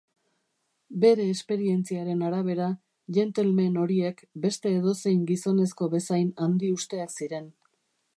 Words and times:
Bere 1.01 1.25
esperientziaren 1.33 2.23
arabera, 2.29 2.69
gentlemen 3.17 3.77
horiek 3.83 4.23
beste 4.47 4.73
edozein 4.79 5.21
gizonezko 5.33 5.91
bezain 5.93 6.33
handiusteak 6.47 7.15
ziren. 7.19 7.47